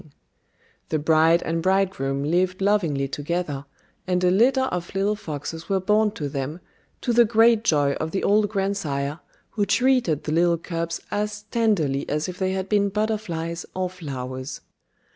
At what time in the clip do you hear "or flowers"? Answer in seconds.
13.75-14.61